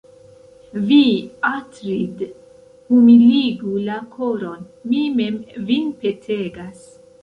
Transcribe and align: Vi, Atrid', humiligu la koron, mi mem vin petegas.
Vi, 0.91 0.97
Atrid', 1.49 2.25
humiligu 2.89 3.77
la 3.91 4.01
koron, 4.19 4.69
mi 4.91 5.07
mem 5.23 5.41
vin 5.73 5.97
petegas. 6.05 6.87